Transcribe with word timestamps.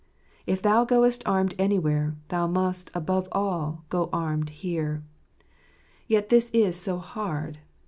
If 0.47 0.63
thou 0.63 0.83
goest 0.83 1.21
armed 1.27 1.53
anywhere, 1.59 2.15
thou 2.29 2.47
must, 2.47 2.89
above 2.95 3.27
all, 3.31 3.85
go 3.89 4.09
armed 4.11 4.49
here. 4.49 5.03
Yet 6.07 6.29
this 6.29 6.49
is 6.55 6.75
so 6.75 6.97
hard. 6.97 7.59